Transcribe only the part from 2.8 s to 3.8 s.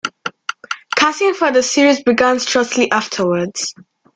afterwards.